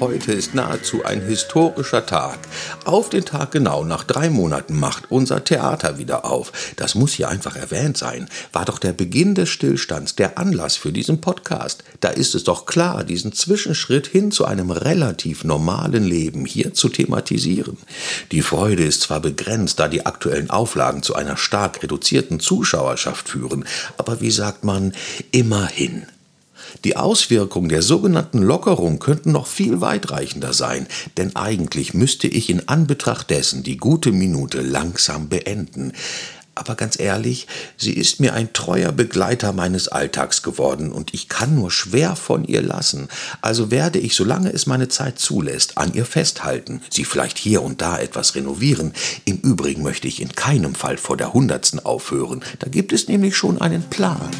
[0.00, 2.40] Heute ist nahezu ein historischer Tag.
[2.84, 6.74] Auf den Tag genau nach drei Monaten macht unser Theater wieder auf.
[6.74, 8.28] Das muss hier einfach erwähnt sein.
[8.52, 11.84] War doch der Beginn des Stillstands der Anlass für diesen Podcast.
[12.00, 16.88] Da ist es doch klar, diesen Zwischenschritt hin zu einem relativ normalen Leben hier zu
[16.88, 17.78] thematisieren.
[18.32, 23.64] Die Freude ist zwar begrenzt, da die aktuellen Auflagen zu einer stark reduzierten Zuschauerschaft führen,
[23.96, 24.92] aber wie sagt man,
[25.30, 26.06] immerhin.
[26.82, 32.68] Die Auswirkungen der sogenannten Lockerung könnten noch viel weitreichender sein, denn eigentlich müsste ich in
[32.68, 35.92] Anbetracht dessen die gute Minute langsam beenden.
[36.56, 41.56] Aber ganz ehrlich, sie ist mir ein treuer Begleiter meines Alltags geworden und ich kann
[41.56, 43.08] nur schwer von ihr lassen.
[43.40, 47.80] Also werde ich, solange es meine Zeit zulässt, an ihr festhalten, sie vielleicht hier und
[47.80, 48.92] da etwas renovieren.
[49.24, 52.44] Im Übrigen möchte ich in keinem Fall vor der Hundertsten aufhören.
[52.60, 54.30] Da gibt es nämlich schon einen Plan.